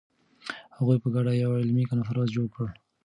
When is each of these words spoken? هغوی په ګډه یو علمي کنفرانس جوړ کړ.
هغوی 0.77 0.97
په 1.03 1.07
ګډه 1.15 1.31
یو 1.43 1.51
علمي 1.61 1.83
کنفرانس 1.91 2.29
جوړ 2.35 2.47
کړ. 2.55 2.67